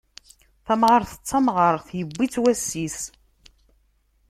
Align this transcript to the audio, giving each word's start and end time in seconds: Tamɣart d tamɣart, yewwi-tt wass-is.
Tamɣart 0.65 1.11
d 1.19 1.23
tamɣart, 1.29 1.87
yewwi-tt 1.97 2.41
wass-is. 2.41 2.99